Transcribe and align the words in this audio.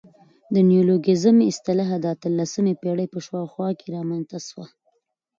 د 0.53 0.55
نیولوګیزم 0.69 1.37
اصطلاح 1.51 1.89
د 1.99 2.05
اتلسمي 2.15 2.73
پېړۍ 2.81 3.07
په 3.13 3.19
شاوخوا 3.25 3.67
کښي 3.79 3.87
رامنځ 3.95 4.23
ته 4.31 4.37
سوه. 4.47 4.65